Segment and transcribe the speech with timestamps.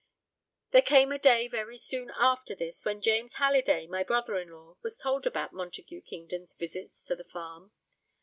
[0.71, 4.77] There came a day very soon after this when James Halliday, my brother in law,
[4.81, 7.71] was told about Montague Kingdon's visits to the farm.